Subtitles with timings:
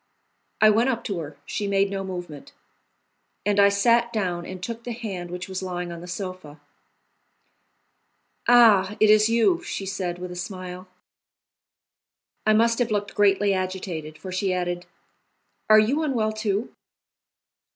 [0.61, 2.53] I went up to her; she made no movement,
[3.45, 6.59] and I sat down and took the hand which was lying on the sofa.
[8.47, 8.97] "Ah!
[8.99, 10.87] it is you," she said, with a smile.
[12.47, 14.87] I must have looked greatly agitated, for she added:
[15.69, 16.73] "Are you unwell, too?"